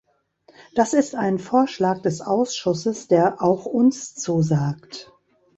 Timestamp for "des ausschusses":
2.01-3.07